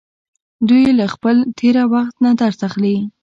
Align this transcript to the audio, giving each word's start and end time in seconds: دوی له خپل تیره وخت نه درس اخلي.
دوی 0.67 0.85
له 0.99 1.05
خپل 1.13 1.35
تیره 1.59 1.83
وخت 1.93 2.15
نه 2.23 2.31
درس 2.41 2.59
اخلي. 2.67 2.97